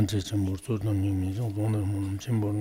[0.00, 2.56] 我们所有的人民中，我们我，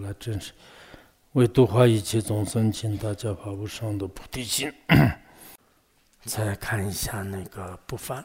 [0.00, 0.52] 来真实，
[1.32, 4.72] 为度化一切众生，请大家发无上的菩提心。
[6.24, 8.24] 再看一下那个步伐。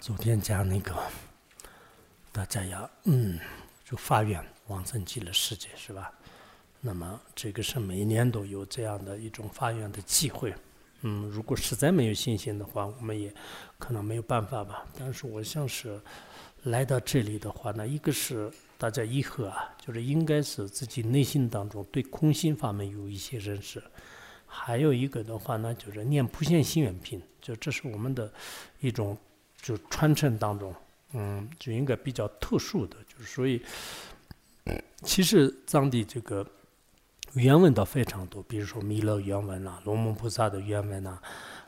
[0.00, 0.94] 昨天讲那个，
[2.30, 3.38] 大家要嗯，
[3.84, 6.12] 就发愿往生极乐世界是吧？
[6.80, 10.54] 那么这个是每年都有这样的一种发愿的机会。
[11.00, 13.32] 嗯，如果实在没有信心的话，我们也
[13.78, 14.86] 可能没有办法吧。
[14.98, 16.00] 但是我想是
[16.64, 23.82] 来到这里的话呢，一个是大家以后啊，就是应该是自己内心当中对空心方面有一些认识。
[24.46, 28.30] 还有一个的话呢，就是念普贤心愿品，就这是我们的
[28.80, 29.16] 一种。
[29.60, 30.74] 就传承当中，
[31.12, 33.62] 嗯，就应该比较特殊的，就是所以，
[35.02, 36.46] 其实藏地这个
[37.34, 41.18] 原文倒非常多，比如说弥勒原文呐、龙门菩萨的原文呐、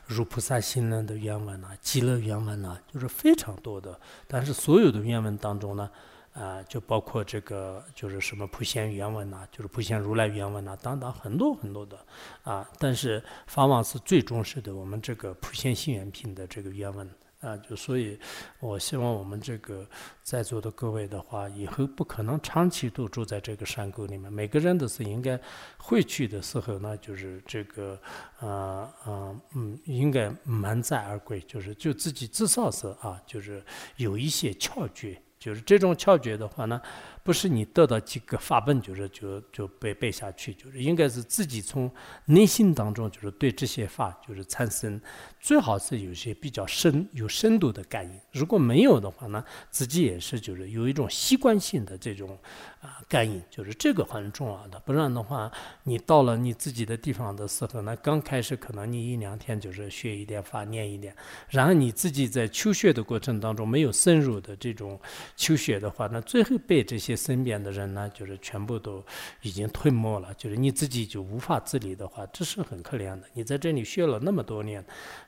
[0.05, 3.99] 如菩萨心论的原文呐、极乐原文呐，就是非常多的。
[4.27, 5.89] 但是所有的原文当中呢，
[6.33, 11.97] 啊，就包括这个就是什么普贤原文呐，就是普贤如来原文呐，等等很多很多的
[12.43, 12.67] 啊。
[12.79, 17.09] 但是法王是最重视的，我们这个普贤心愿品的这个原文。
[17.41, 18.19] 啊，就所以，
[18.59, 19.87] 我希望我们这个
[20.21, 24.31] 在座的各位的话，以后不可能长期都住在这个山沟里面。
[24.31, 25.39] 每个人都是应该
[25.77, 27.97] 回去的时候呢，就是这个，
[28.39, 33.63] 啊啊嗯，应该满载而归，就是就自己至少是啊，就是
[33.95, 35.21] 有一些窍诀。
[35.39, 36.81] 就是这种窍诀的话呢，
[37.29, 41.87] 不是你得到几个法本，就是就就背背下去，就是应该是自己从
[42.25, 44.99] 内心当中，就是对这些法，就是产生
[45.39, 48.19] 最好是有些比较深、有深度的感应。
[48.31, 52.35] 如果没有的话呢，自己也是就是有一种习惯性的这种
[52.81, 54.79] 啊感应，就是这个很重要的。
[54.79, 55.51] 不然的话，
[55.83, 61.15] 你到了你自己的地方的时候呢，刚开始可能你一两天就是学一点法，念一点，
[61.49, 64.99] 然后你自己在求学的过程当中没有深入的这种。
[65.35, 69.03] 求学的话，那最后被这些身边的人呢，就是全部都
[69.41, 70.33] 已经吞没了。
[70.35, 73.23] 就是你自己就无法自理的话，这是很可怜的。
[73.33, 74.83] 你在这里学了那么多年，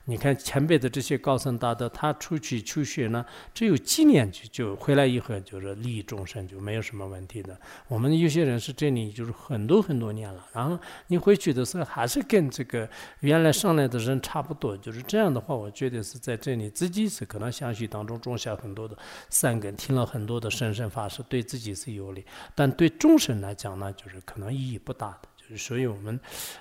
[0.06, 7.58] 你看前辈的这些高僧大德，他出去求学呢，只有几年就就回来以后，就是利益众生，就没有什么问题的。
[7.88, 12.88] 我们有些人是这里就是很多很多年了，然后你回去的时候还是跟这个
[13.20, 18.96] 原来上来的人差不多，就是这样的话，我觉得是在这里自己是可能相续当中种下很多的
[19.28, 20.02] 善根，听了。
[20.12, 25.28] 很多的神圣法是对自己是有利，但对众生来讲呢，就是可能意义不大的。
[25.56, 26.18] 所以我们，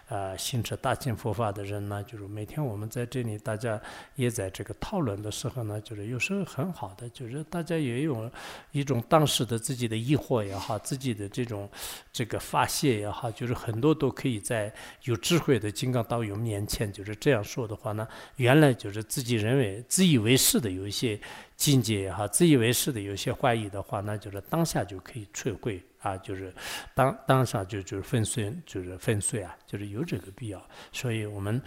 [0.09, 3.79] 呃，信持大乘佛法的人呢，就是每天我们在这里，大家
[4.15, 8.29] 也在这个讨论的时候呢，就是有时候很好的，就是大家也有
[8.71, 11.69] 一种当时的自己的疑惑也好，自己的这种
[12.11, 21.19] 这个发泄也好，就是很多都可以在有智慧的金刚道友面前，就是这样说的话呢，原来就是自己认为自以为是的有一些。
[21.57, 26.53] 境界也好，自以为是的有些怀疑的话，那就是当下就可以摧毁啊，就是
[26.93, 30.61] 当当下就就是粉碎，就是粉碎啊，就是有这个必要。
[30.91, 31.61] 所以我们。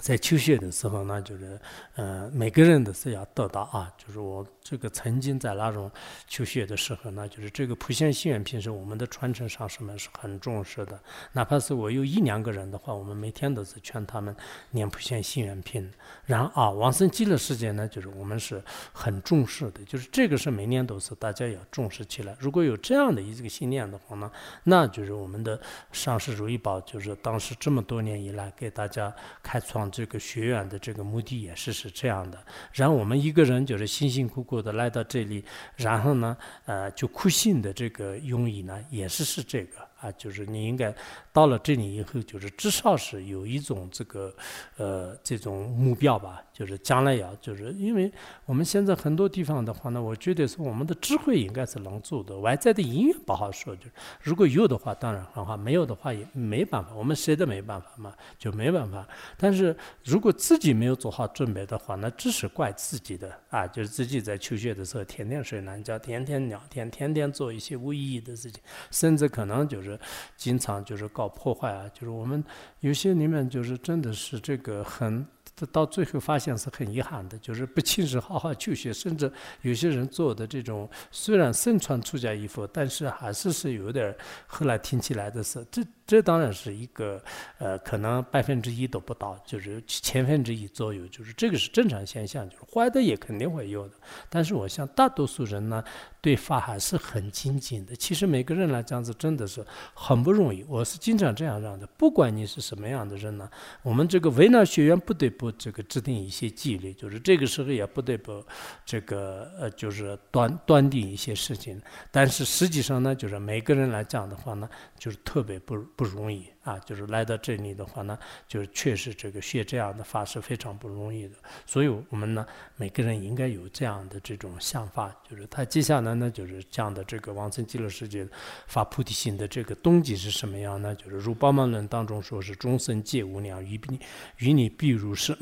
[0.00, 1.58] 在求学的时候呢，就是，
[1.94, 3.90] 呃，每个人都是要得到啊。
[3.96, 5.90] 就是我这个曾经在那种
[6.26, 11.00] 求学的时候呢，就是这个普贤心愿品是我们的传承上师们是很重视的。
[11.32, 14.36] 哪怕是我有一两个人的话，我们每天都是劝他们
[14.72, 15.90] 念普贤心愿品。
[16.26, 18.62] 然后啊，往生极乐世界呢，就是我们是
[18.92, 19.82] 很重视的。
[19.84, 22.36] 就是这个是每年都是大家要重视起来。
[22.38, 24.30] 如果有这样的一个信念的话呢，
[24.64, 25.58] 那就是我们的
[25.90, 29.10] 上师如意宝，就是当时这么多年以来给大家
[29.42, 29.85] 开创。
[29.90, 32.38] 这个学院的这个目的也是是这样的，
[32.72, 35.44] 然后我们一个人就是辛辛苦苦的来到这里，
[35.76, 39.86] 然后呢，呃，就苦心的这个用意呢，也是是这个。
[39.96, 40.94] 啊，就是你应该
[41.36, 44.34] 到了这里以后，就是至少是有一种这个，
[44.78, 46.42] 呃，这种目标吧。
[46.50, 48.10] 就是将来要，就是因为
[48.46, 53.76] 我们现在很多地方的话呢，我觉得是我们的智慧应该是能做的，外在的音乐不好说。
[53.76, 53.90] 就是
[54.22, 59.06] 如果有的话，当然很好；没有的话也没办法，我们谁都没办法嘛，就没办法。
[59.36, 69.76] 但是如果自己没有做好准备的话，那只是怪自己的啊，就是自己在求学的时候天天睡懒觉，天天聊天，天天做一些无意义的事情，甚至可能就。
[69.86, 70.00] 是
[70.36, 72.42] 经常就是搞破坏啊，就是我们
[72.80, 75.26] 有些里面就是真的是这个很
[75.56, 79.32] 这到最后发现是很遗憾的，就是不亲自好好求学，甚至
[79.62, 84.14] 有些人做的这种虽然身穿出家衣服，但是还是是有点
[84.46, 85.82] 后来听起来的是这。
[86.06, 87.20] 这当然是一个，
[87.58, 93.94] 呃，可能百分之一都不到，就是千分之一左右，就是这个是正常现象，就是坏的也肯定会有的。
[94.30, 95.82] 但是我想大多数人呢，
[96.20, 97.96] 对法还是很精进的。
[97.96, 100.64] 其实每个人来讲是真的是很不容易。
[100.68, 103.50] 我是经常这样让的，不管你是什么样的人呢，
[103.82, 108.44] 我们这个维纳学院不得不这个制定一些纪律，就是这个时候也不得不
[108.84, 111.80] 这个呃，就是端端定一些事情。
[112.10, 115.76] 但是实际上呢，就是每个人来讲的话呢，就是特别不。
[115.96, 118.18] 不容易啊，就是来到这里的话呢，
[118.48, 121.36] 就是确实这个学这样的法是非常不容易的。
[121.64, 128.26] 所以我们呢，每个人应该有这样的这种想法，就是他接下来呢，就是讲的这个往生极乐世界
[128.66, 130.92] 发菩提心的这个动机是什么样呢？
[130.96, 134.00] 就是如《宝曼论》当中说是终生皆无量，与你
[134.38, 135.38] 与你必如是。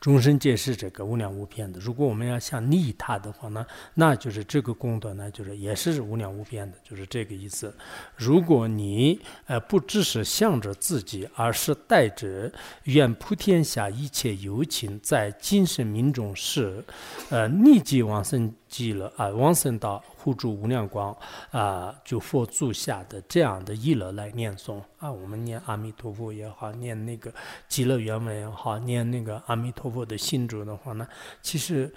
[0.00, 1.80] 终身皆是这个无量无边的。
[1.80, 7.74] 如果我们要想利他的话呢，那就是这个功德呢，就是也是无量无边的，就是这个意思。
[8.16, 12.52] 如果你呃不只是向着自己，而是带着
[12.84, 16.84] 愿普天下一切有情在今生命中是
[17.30, 20.04] 呃立即往生极乐啊，往生道。
[20.18, 21.16] 护住无量光
[21.50, 27.32] 啊，就佛住下的这样的一乐来念诵啊，我们念阿弥陀佛也好，念那个
[27.68, 31.08] 极乐原文也好，念那个阿弥陀佛的信主的话呢，
[31.40, 31.90] 其实。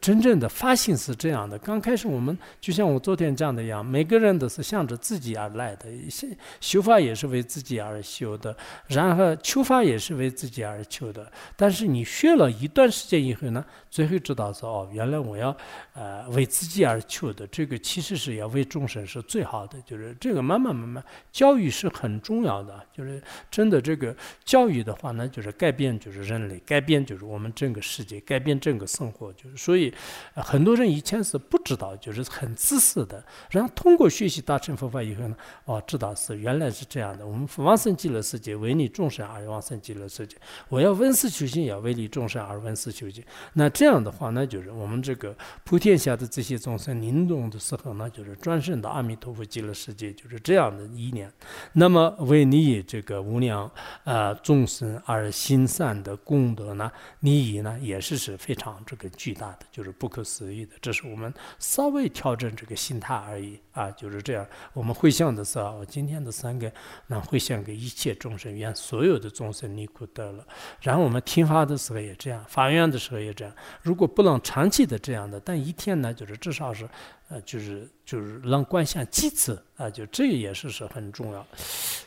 [0.00, 1.58] 真正的发心是这样的。
[1.58, 6.28] 刚开始我们就像我昨天讲的一样，每个人都是向着自己而来的，修
[6.60, 8.54] 修法也是为自己而修的，
[8.88, 11.32] 然后求法也是为自己而求的。
[11.56, 15.56] 但是你学了一段时间以后呢，最后知道说哦，原来我要
[15.94, 19.80] 呃为自己而求的，这个其实是要为众生是最好的。
[19.82, 22.78] 就是这个慢慢慢慢，教育是很重要的。
[22.92, 29.69] 就是真的这个教育的话呢，就是改变就是人类，改变就是我们整个世界，改变整个生活，就是说。
[29.70, 29.94] 所以，
[30.34, 33.24] 很多人以前是不知道，就是很自私的。
[33.50, 37.24] 然后通过学习大乘佛法以后呢，哦，知道是原来是这样的。
[37.24, 40.36] 我们往生极乐世界，为利众生而往生极乐世界。
[40.68, 43.22] 我要闻思求行，也要为利众生而闻思求行。
[43.52, 45.32] 那这样的话，那就是我们这个
[45.62, 51.32] 普天下的这些众生临终的时候呢，就是转生到阿弥陀佛极乐世界，就是这样的意念。
[51.74, 53.70] 那么为利这个无量
[54.02, 56.90] 啊众生而行善的功德呢，
[57.20, 59.59] 利益呢，也是是非常这个巨大的。
[59.70, 64.46] 就是不可思议的，这是我们稍微调整这个心态而已啊，就是这样。
[64.72, 66.72] 我们回向的时候，今天的三个，
[67.06, 70.44] 那回向给一切众生，愿所有的众生离苦得乐。
[70.80, 73.54] 然后我们听法的时候也这样，发愿的时候也这样。
[73.82, 76.88] 如果不能长期的这样的，但一天呢，就是至少是。
[77.30, 81.46] 呃，就是就是让观想几次啊，就这个也是是很重要。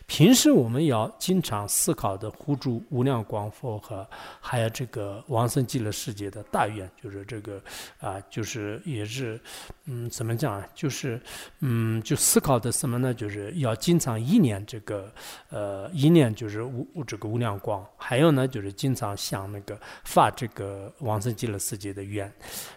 [0.06, 4.08] 平时我们要经常思考的护住无量光佛和
[4.40, 7.60] 还有这个往生极乐世界的大愿，就是这个
[8.00, 9.40] 啊，就是也是
[9.86, 10.68] 嗯，怎么讲啊？
[10.76, 11.20] 就是
[11.62, 13.14] 嗯，就思考的什么呢？
[13.14, 15.12] 就是要经常意念这个
[15.50, 22.32] 呃，意念就是无这个无量光，还有呢，就是经常想那个发这个往生极乐世界的愿。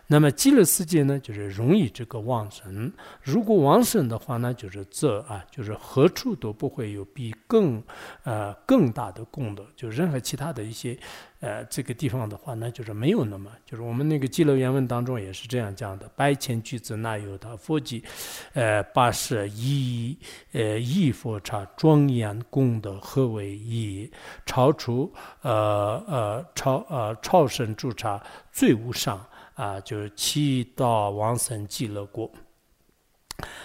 [0.06, 2.92] 那么极乐世界呢，就是容易这个往往生。
[3.22, 7.82] 如果往生的话呢，就是这啊，就是何处都不会有比更
[8.24, 10.98] 呃更大的功德，就任何其他的一些
[11.40, 13.50] 呃这个地方的话，那就是没有那么。
[13.64, 18.04] 就是我们那个极乐原文当中也是这样讲的：白千句子那有他佛迹？
[18.52, 20.16] 呃，八十一
[20.52, 24.10] 呃一佛刹庄严功德何为一？
[24.44, 28.22] 超出呃呃超呃超生诸刹
[28.52, 29.24] 最无上。
[29.56, 32.30] 啊，就是七道往生极乐国，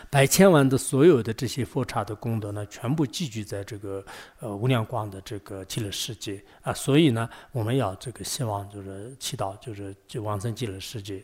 [0.09, 4.03] 百千万的所有的这些佛刹的功德呢，全部集聚在这个
[4.39, 6.73] 呃无量光的这个极乐世界啊。
[6.73, 11.21] 所以呢，我们要这个希望就是祈祷，就是就往生极乐世界。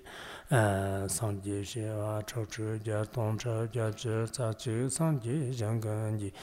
[0.49, 6.33] 嗯，上界些啊，超车加东车加这在这上界相跟的，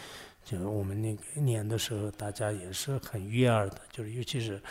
[0.43, 4.63] 就我们那个念的时候，大家也是很悦耳的，就是尤其是。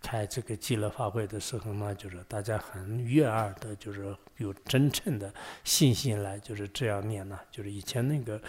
[0.00, 5.32] 开这个极乐法会的时候呢，就是大家很悦耳的，就是有真诚的
[5.64, 7.38] 信心来，就是这样念呢。
[7.50, 8.40] 就是以前那个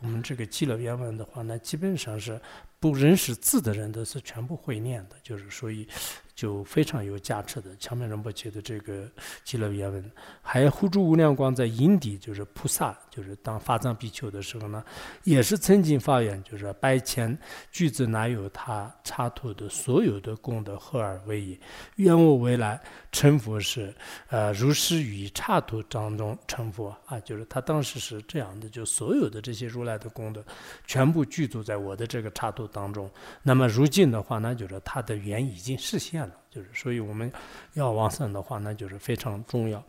[0.00, 2.40] 我们这个极乐原文的话呢，基本上是
[2.80, 5.88] 不认识字的人都是全部会念的，就是所以
[6.34, 7.74] 就非常有价值的。
[7.76, 9.08] 强面仁波切的这个
[9.44, 10.10] 极乐原文，
[10.42, 12.98] 还有护住无量光在因地，就是菩萨。
[13.16, 14.84] 就是当法藏比丘的时候呢，
[15.24, 17.36] 也是曾经发愿，就是拜前
[17.72, 21.58] 具足哪有他插图的所有的功德合而为一，
[21.94, 22.78] 愿我未来
[23.10, 23.94] 成佛是，
[24.28, 30.44] 呃，如是于插图当中成佛啊，就是他当时是这样的，就所有的这些如来的功德，
[30.86, 33.10] 全部具足在我的这个插图当中。
[33.42, 36.34] 那么如今的话呢，就是他的缘已经实现了。
[36.56, 37.30] 就是，所以我们
[37.74, 39.82] 要往生的话，那就是非常重要。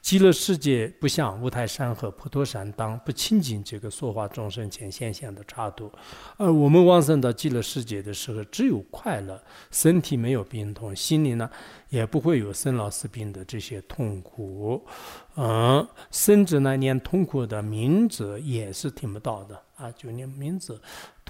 [0.00, 5.90] 极乐世界不像五台山和普陀山当不亲近这个说化众生前现象的差度，
[6.36, 9.42] 而我们往生到极乐世界的时候，只有快乐，
[9.72, 11.50] 身体没有病痛，心里呢
[11.88, 14.86] 也不会有生老死病的这些痛苦，
[15.34, 20.80] 嗯，甚至呢连痛苦的名字也是听不到的啊，就连名字。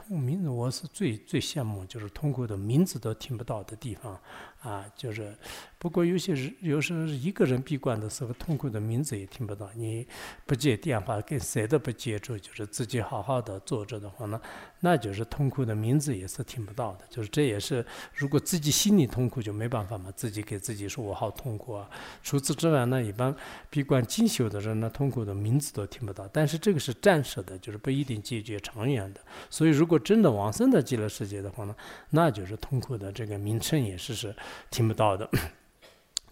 [0.06, 4.20] 名字我是最最羡慕，就是痛苦的名字都听不到的地方，
[4.64, 5.32] 啊，就是。
[5.78, 9.68] 不过有些人有时候一个人闭关的时候，痛苦的名字也听不到。
[9.74, 10.06] 你
[10.46, 14.40] 不接电话，跟谁都不接触，就是自己好好的坐着的话呢，
[14.80, 17.04] 那就是痛苦的名字也是听不到的。
[17.10, 21.86] 就是这也是，如果自己心里痛苦，就没办法嘛，自己给自己说我好痛苦啊。
[22.22, 23.36] 除此之外呢，一般
[23.68, 26.26] 闭关进修的人呢，痛苦的名字都听不到。
[26.28, 29.20] 但是这个是暂时的，就是不一定解决长远的。
[29.50, 31.76] 所以如果真的往生的极乐世界的话呢，
[32.08, 34.34] 那就是痛苦的这个名称也是是
[34.70, 35.28] 听不到的。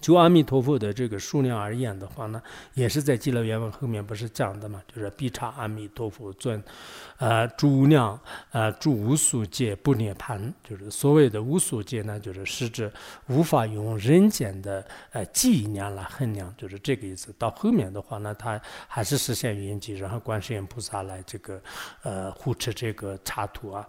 [0.02, 2.42] 就阿弥陀佛的这个数量而言的话呢，
[2.74, 6.60] 也是在《极乐原文》后面不是讲的嘛，就是必差阿弥陀佛尊，
[7.18, 8.18] 呃，诸量，
[8.50, 12.92] 呃，诸无数界不涅盘，就是所谓的无数界呢，就是是指
[13.28, 17.32] 无法用人间的呃计量来衡量，就是这个意思。
[17.38, 21.62] 到后面的话呢，它还是实现圆寂，然后观世音菩萨来这个
[22.02, 23.88] 呃护持这个插图啊。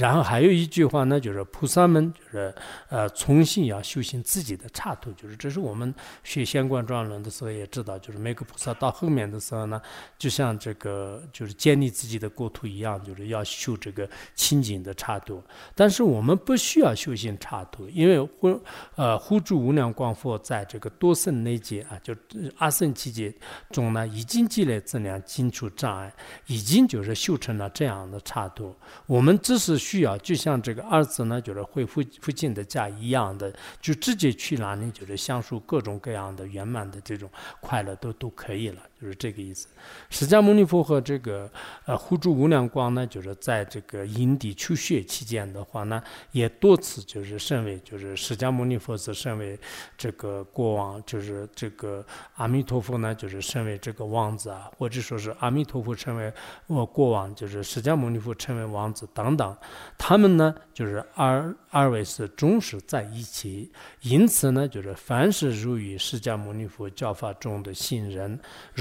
[0.00, 2.54] 然后还有一句话呢，就是菩萨们就是
[2.88, 5.50] 呃重新要修行自己的插图，就是这。
[5.50, 5.92] 是我们
[6.22, 9.82] 学《仙观状论》的时候也知道，就是每个菩萨到后面的时候呢，
[10.16, 15.42] 就像这个就是建立自己的国土一样，就是要修这个清净的刹土。
[15.74, 18.62] 但是我们不需要修行刹土，因为护
[18.94, 22.14] 呃护住无量光佛在这个多圣内界啊，就
[22.58, 23.34] 阿僧祇劫
[23.72, 26.14] 中呢，已经积累质量，清除障碍，
[26.46, 28.72] 已经就是修成了这样的刹土。
[29.06, 37.28] 我们只是需要，就像这个儿子呢，就是回父父亲的家一样的，就直接去哪里，就是享受各种各样的圆满的这种
[37.60, 38.80] 快乐都都可以了。
[39.00, 39.66] 就是这个意思。
[40.10, 41.50] 释迦牟尼佛和这个
[41.86, 46.02] 呃护住无量光呢，就是在这个因地求学期间的话呢，
[46.32, 49.58] 也多次就是身为就是释迦牟尼佛是身为
[49.96, 52.04] 这个国王，就是这个
[52.34, 56.32] 阿弥陀佛呢，就是身为这个王子啊，或者说是阿弥陀佛成为
[56.66, 59.56] 我国王，就是释迦牟尼佛成为王子等等，
[59.96, 63.70] 他们呢就是二二位是终始在一起，
[64.02, 68.38] 因此呢就是凡是入于释迦牟尼佛教法中的信人。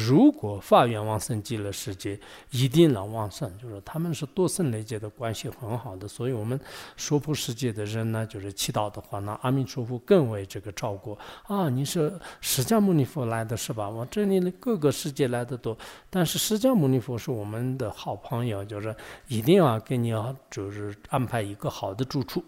[0.09, 3.47] 如果发愿往生极乐世界，一定能往生。
[3.59, 6.59] 就是他们是多生累劫的关系很好的，所以我们
[6.97, 11.69] 娑婆世界的人呢，就是祈祷的话，那阿弥陀佛更为这个照顾啊。
[11.69, 12.11] 你是
[12.41, 13.87] 释迦牟尼佛来的是吧？
[13.87, 15.77] 我这里的各个世界来的多，
[16.09, 18.95] 但是释迦牟尼佛是我们的好朋友，就是
[19.27, 20.11] 一定要给你
[20.49, 22.43] 就是安排一个好的住处。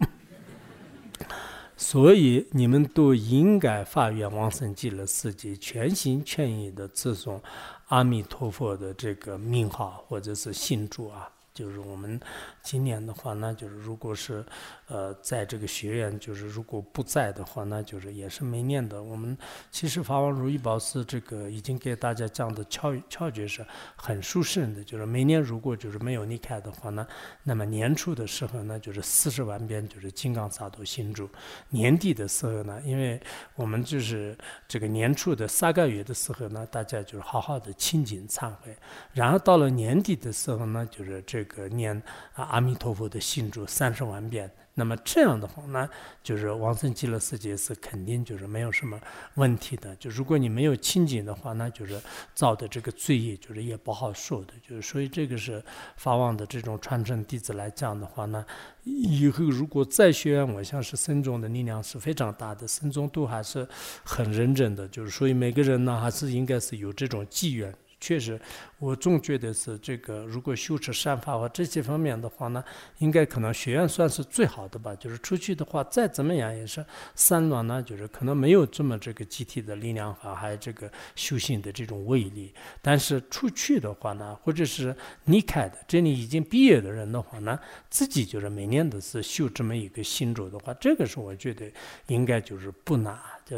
[1.81, 7.41] 所以你们都应该发愿往生极乐世界，全心全意的自诵
[7.87, 12.19] 阿弥陀佛的这个名号或者是信主啊，就是我们。
[12.63, 14.45] 今年的话，那就是如果是，
[14.87, 19.01] 呃，在这个学院，就是如果不在的话，那就是也是没念的。
[19.01, 19.35] 我们
[19.71, 23.65] 其实法王如意宝寺这个已经给大家讲的窍窍诀是
[23.95, 27.05] 很殊胜的，就是每年如果就是没有离开的话呢，
[27.43, 31.25] 那么年初的时候呢，就是四十万遍就是金刚萨埵心咒；
[31.69, 33.19] 年底的时候呢，因为
[33.55, 34.37] 我们就是
[34.67, 38.77] 这个年初的三个月的时候呢，大家就是好好的清净忏悔，
[39.13, 41.99] 然后到了年底的时候呢，就是这个念
[42.35, 42.50] 啊。
[42.51, 45.89] 阿弥陀佛的信主三十万遍，那么这样的话呢，
[46.21, 48.99] 就是往生极乐世界是肯定就是没有什么
[49.35, 49.95] 问题的。
[49.95, 51.97] 就如果你没有清净的话，那就是
[52.35, 54.53] 造的这个罪业就是也不好受的。
[54.67, 55.63] 就是所以这个是
[55.95, 58.45] 法王的这种传承弟子来讲的话呢，
[58.83, 63.65] 以后如果再学院，我想是僧众的力量是非常大的，僧众都还是
[64.03, 64.85] 很认真的。
[64.89, 67.73] 就是所以每个人呢，还是应该是有这种机缘。
[68.01, 68.37] 确实，
[68.79, 70.25] 我总觉得是这个。
[70.25, 72.63] 如果修持善法或这些方面的话呢，
[72.97, 74.95] 应该可能学院算是最好的吧。
[74.95, 82.51] 就是出去的话，再怎么样也是散乱呢，就是可能没有这么这个集体的力量哈，还有这个修行的这种威力。
[82.81, 87.59] 但是出去的话呢，或者是离开的，这里已经毕业的人的话呢，
[87.91, 91.71] 自己就是每年都是修这么一个心咒的话，这个是我觉得
[92.07, 93.15] 应该就是不难。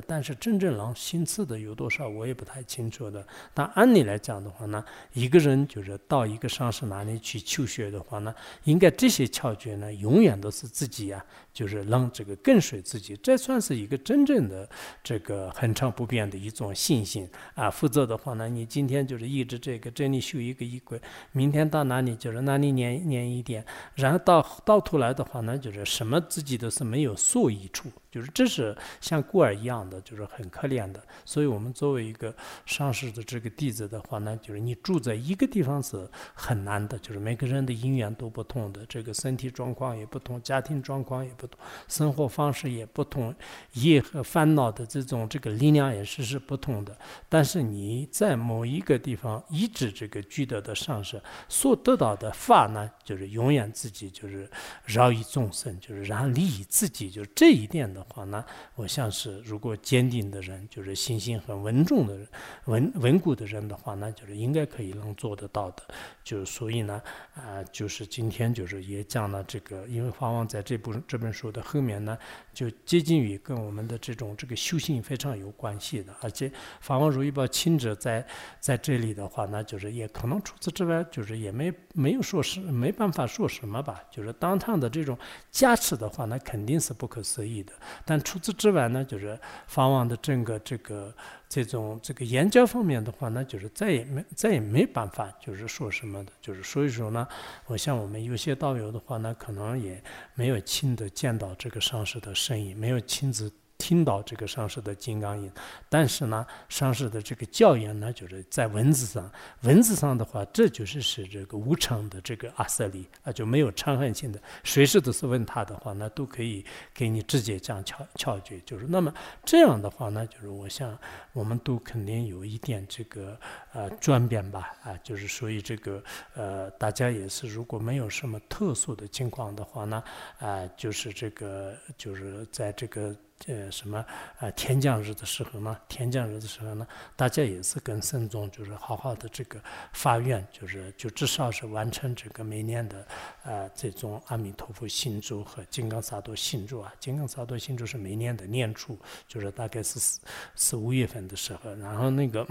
[0.07, 3.25] 但是真正狼心刺的有多少，我也不太清楚的。
[3.53, 4.83] 但按理来讲的话呢，
[5.13, 8.33] 一个人就是到一个上师那里去求学的话呢，
[8.63, 11.25] 应该这些窍诀呢，永远都是自己呀。
[11.53, 14.67] 就是让这个跟随自己，这算是一个真正的
[15.03, 17.69] 这个恒常不变的一种信心啊。
[17.69, 20.99] 否则的话呢，你今天就是一直这个这里修一个衣柜，
[21.31, 23.63] 明天到哪里就是哪里念念一点，
[23.95, 27.89] 然后到到头来的话呢，就是什么自己都是没有所益处。
[28.11, 31.01] 就是这是像孤儿一样的，就是很可怜的。
[31.25, 32.31] 所以我们作为一个
[32.63, 36.99] 上师的这个弟子的话呢，就是你住在一个地方是很难的。
[36.99, 43.35] 就是每个人的因缘都不同的，这个身体状况也不同，家庭状况也同，生活方式也不同，
[43.73, 46.95] 业和烦恼的这种这个力量也是是不同的。
[47.27, 51.19] 但是你在某一个地方一直这个具德的上升
[51.49, 54.47] 所得到的法呢，就是永远自己就是
[54.85, 58.05] 饶益众生，就是然后利益自己，就是这一点的。
[58.13, 58.45] 话呢，
[58.75, 62.27] 我像是如果坚定的人，就是信心很稳重的人、
[62.65, 65.81] 稳稳固的人的话呢，就是应该可以能做得到的。
[66.23, 67.01] 就所以呢，
[67.33, 72.17] 啊，就是今天就是也讲了这个，因为法王在这部这本说的后面呢，
[72.53, 76.15] 就接近于跟我们的这种这个修行非常有关系的。
[76.21, 78.25] 而且法王如意宝亲者在
[78.59, 84.03] 在这里的话那，就是也可能除此之外，就是也没没有说是没办法说什么吧。
[84.11, 85.17] 就是当场的这种
[85.49, 87.71] 加持的话，那肯定是不可思议的。
[88.05, 91.13] 但除此之外呢，就是法王的整个这个
[91.47, 97.27] 这种这个言教方面的话呢，就是再也没再也没办法，就是说什么的，就是所以说呢，
[97.67, 103.51] 我像我们有些道友的话呢，可能也没有亲自见到这个上师的身影，没有亲自。
[103.83, 105.51] 听到这个上师的金刚音，
[105.89, 109.29] 但是呢，上师的这个教言呢，就是在文字上，
[109.63, 116.63] 文字上的话，这就是是这个无常的这个阿瑟利啊，就没有伤痕性的，随时都是问他的话，那都可以
[116.93, 119.13] 给你直接讲窍窍诀，就是那么
[119.43, 120.97] 这样的话呢，就是我想
[121.33, 123.37] 我们都肯定有一点这个
[123.73, 126.01] 呃转变吧，啊，就是所以这个
[126.35, 130.01] 呃大家也是如果没有什么特殊的情况的话呢，
[130.39, 133.13] 啊，就是这个就是在这个。
[133.47, 134.05] 呃，什么
[134.39, 134.49] 啊？
[134.51, 135.77] 天降日的时候呢？
[135.87, 136.87] 天降日的时候呢？
[137.15, 143.07] 大家也是跟圣宗，就是好好的这个发愿，就是就至少是完成这个每年的
[143.43, 146.93] 呃这种阿弥陀佛心咒和金刚萨埵心咒啊。
[146.99, 148.97] 金刚萨埵心咒是每年的年初，
[149.27, 150.21] 就是大概是四
[150.55, 152.47] 四五月份的时候，然后那个。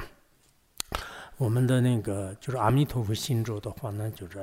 [1.39, 4.39] 我们的那个就是阿弥陀佛信咒的话呢，就是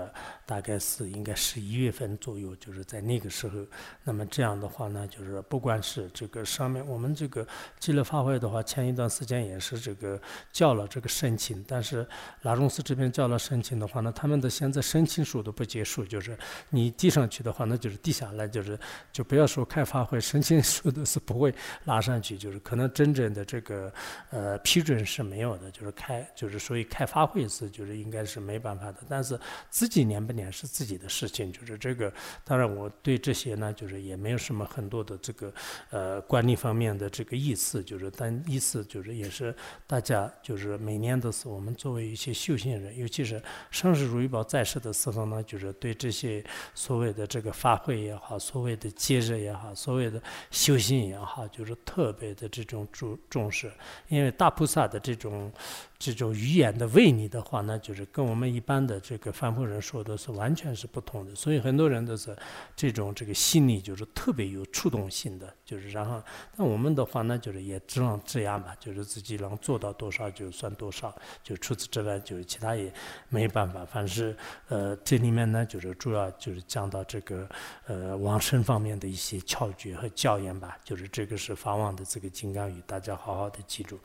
[0.46, 3.66] 大概是应该十一月份左右，就是在那个时候。
[4.04, 7.48] 那么这样的话呢，就是不管是这个上面我们这个
[7.80, 10.20] 积乐法会的话，前一段时间也是这个
[10.52, 12.06] 叫了这个申请，但是
[12.42, 16.38] 拉荣寺这边叫了申请的话呢，他们的现在申请数都不结束，就是
[16.70, 18.78] 你递上去的话，那就是递下来，就是
[19.14, 21.54] 就不要说开发会，申请数都是不会
[21.86, 23.94] 拉上去，就是可能真正的这个
[24.32, 26.89] 呃批准是没有的，就是开就是所以。
[26.90, 32.12] 开发会是就是应该是没办法的，但是自己念不念是自己的事情，就是这个。
[32.44, 35.54] 当然我对这些呢，就是也没有什么很多的这个
[35.92, 53.72] 呃管理方面的这个意思，就是但意思就是也是大家就是每年都是我们作为一些修行人，尤其是上师如意宝在世的时候呢，就是对这些所谓的这个法会也好，所谓的节日也好，所谓的修行也好，就是特别的这种重重视，
[54.08, 55.52] 因为大菩萨的这种。
[56.00, 62.34] 这种语言的威力的话呢，就是跟我们一般的这个凡夫人说的是完全是不同的，所以很多人都是
[62.74, 66.24] 这种这个心理就是特别有触动性的，就是然后，
[66.56, 72.90] 那我们的话呢，就是也只能这样吧，就是自己能做到多少就算多少，就除此之外就是其他也
[73.28, 73.84] 没办法。
[73.84, 74.34] 反正是
[74.70, 77.46] 呃，这里面呢，就是主要就是讲到这个
[77.88, 84.00] 呃往生方面的一些窍诀和教言吧，就是这个是法王的这个金刚语，大家好好的记住。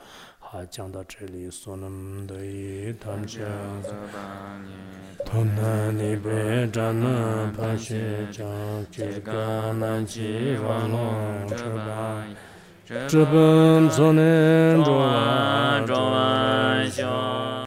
[0.54, 3.42] 好，讲到这里，所能得一谈讲，
[5.26, 8.46] 同南尼北占那帕雪讲，
[8.92, 9.32] 吉嘎
[9.74, 12.24] 南吉瓦龙车巴，
[13.08, 17.43] 这本昨年着完着完。